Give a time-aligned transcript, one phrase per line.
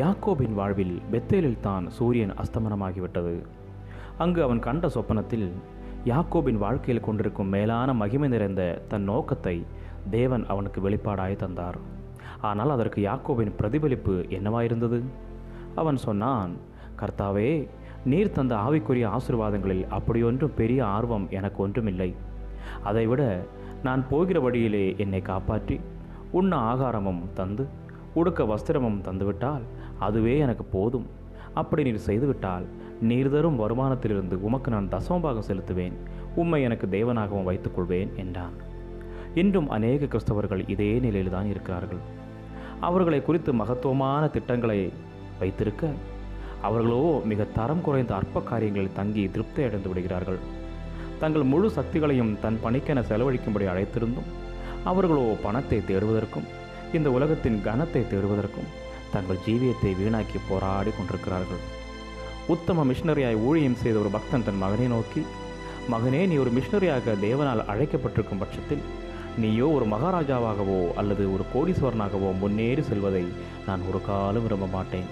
[0.00, 3.34] யாக்கோபின் வாழ்வில் பெத்தேலில் தான் சூரியன் அஸ்தமனமாகிவிட்டது.
[4.22, 5.44] அங்கு அவன் கண்ட சொப்பனத்தில்
[6.10, 9.54] யாக்கோபின் வாழ்க்கையில் கொண்டிருக்கும் மேலான மகிமை நிறைந்த தன் நோக்கத்தை
[10.14, 11.78] தேவன் அவனுக்கு வெளிப்பாடாய் தந்தார்.
[12.50, 15.00] ஆனால் அதற்கு யாக்கோபின் பிரதிபலிப்பு என்னவாயிருந்தது?
[15.82, 16.54] அவன் சொன்னான்
[17.02, 17.50] கர்த்தாவே
[18.12, 22.10] நீர் தந்த ஆவிக்குரிய ஆசீர்வாதங்களில் அப்படியொன்றும் பெரிய ஆர்வம் எனக்கு ஒன்றுமில்லை.
[22.88, 23.22] அதைவிட
[23.82, 25.78] நான் போகிற வழியிலே என்னை காப்பாற்றி
[26.40, 27.64] உண்ண ஆகாரமும் தந்து
[28.14, 29.64] உடுக்க வஸ்திரமும் தந்துவிட்டால்
[29.98, 31.06] அதுவே எனக்கு போதும்.
[31.54, 32.64] அப்படி நீர் செய்துவிட்டால்
[33.00, 35.96] நீர் தரும் வருமானத்திலிருந்து உமக்கு நான் தசமபாகம் செலுத்துவேன்.
[36.34, 38.54] உம்மை எனக்கு தேவனாகவும் வைத்துக்கொள்வேன் என்றான்.
[39.34, 42.02] இன்றும் அநேக கிறிஸ்தவர்கள் இதே நிலையில்தான் இருக்கிறார்கள்.
[42.80, 44.80] அவர்களை குறித்து மகத்துவமான திட்டங்களை
[45.38, 45.90] வைத்திருக்க
[46.62, 50.40] அவர்களோ மிக தரம் குறைந்த அற்ப காரியங்களில் தங்கி திருப்தி அடைந்து விடுகிறார்கள்.
[51.18, 54.30] தங்கள் முழு சக்திகளையும் தன் பணிக்கென செலவழிக்கும்படி அழைத்திருந்தும்
[54.84, 56.48] அவர்களோ பணத்தை தேடுவதற்கும்
[56.98, 58.72] இந்த உலகத்தின் கனத்தை தேடுவதற்கும்
[59.12, 61.62] தங்கள் ஜீவியத்தை வீணாக்கி போராடி கொண்டிருக்கிறார்கள்.
[62.54, 65.22] உத்தம மிஷினரியாய் ஊழியம் செய்த ஒரு பக்தன் தன் மகனை நோக்கி
[65.92, 68.84] மகனே நீ ஒரு மிஷினரியாக தேவனால் அழைக்கப்பட்டிருக்கும் பட்சத்தில்
[69.42, 73.24] நீயோ ஒரு மகாராஜாவாகவோ அல்லது ஒரு கோடீஸ்வரனாகவோ முன்னேறி செல்வதை
[73.68, 75.08] நான் ஒரு காலம் விரும்ப மாட்டேன்.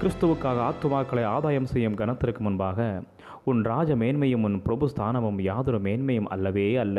[0.00, 2.86] கிறிஸ்துவுக்காக ஆத்துமாக்களை ஆதாயம் செய்யும் கனத்திற்கு முன்பாக
[3.50, 6.98] உன் ராஜ மேன்மையும் உன் பிரபு ஸ்தானமும் யாதொரு மேன்மையும் அல்லவே அல்ல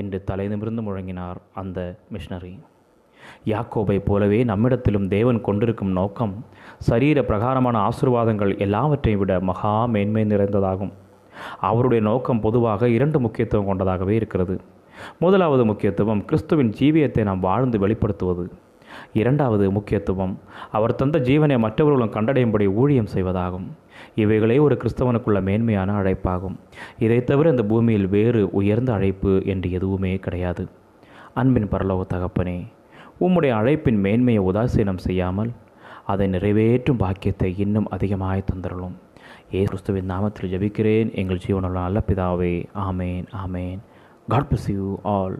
[0.00, 1.78] என்று தலை நிமிர்ந்து முழங்கினார் அந்த
[2.14, 2.52] மிஷினரி
[3.44, 6.44] யாக்கோபை போலவே நம்மிடத்திலும் தேவன் கொண்டிருக்கும் நோக்கம்
[6.78, 10.92] சரீர பிரகாரமான ஆசீர்வாதங்கள் எல்லாவற்றையும் விட மகா மேன்மை நிறைந்ததாகும்.
[11.60, 14.60] அவருடைய நோக்கம் பொதுவாக இரண்டு முக்கியத்துவம் கொண்டதாகவே இருக்கிறது.
[15.18, 18.50] முதலாவது முக்கியத்துவம் கிறிஸ்துவின் ஜீவியத்தை நாம் வாழ்ந்து வெளிப்படுத்துவது.
[19.12, 20.38] இரண்டாவது முக்கியத்துவம்
[20.70, 23.66] அவர் தந்த ஜீவனை மற்றவர்களும் கண்டடையும்படி ஊழியம் செய்வதாகும்.
[24.14, 26.56] இவைகளே ஒரு கிறிஸ்தவனுக்குள்ள மேன்மையான அழைப்பாகும்.
[26.98, 30.68] இதைத் தவிர இந்த பூமியில் வேறு உயர்ந்த அழைப்பு என்று எதுவுமே கிடையாது.
[31.34, 32.66] அன்பின் பரலோக தகப்பனே
[33.20, 35.50] உம்முடைய அழைப்பின் மேன்மையை உதாசீனம் செய்யாமல்
[36.06, 38.96] அதை நிறைவேற்றும் பாக்கியத்தை இன்னும் அதிகமாய் தந்தரலும்
[39.54, 41.08] ஏ கிறிஸ்துவின் நாமத்தில் ஜெபிக்கிறேன்.
[41.14, 42.54] எங்கள் ஜீவனுள்ள நல்ல பிதாவே
[42.88, 43.78] ஆமேன் ஆமேன்.
[44.28, 45.36] God bless you all